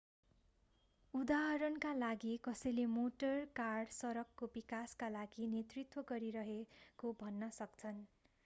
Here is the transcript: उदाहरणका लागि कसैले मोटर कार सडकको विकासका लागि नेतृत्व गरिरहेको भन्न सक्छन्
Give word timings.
उदाहरणका 1.13 1.91
लागि 1.95 2.31
कसैले 2.43 2.85
मोटर 2.93 3.43
कार 3.55 3.85
सडकको 3.93 4.49
विकासका 4.55 5.09
लागि 5.11 5.47
नेतृत्व 5.51 6.05
गरिरहेको 6.09 7.13
भन्न 7.21 7.51
सक्छन् 7.55 8.01